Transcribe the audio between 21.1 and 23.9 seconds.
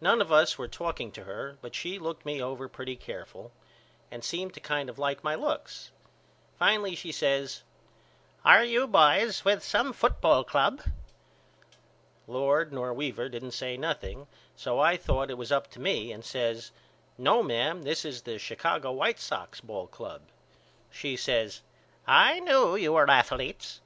says I knew you were athaletes.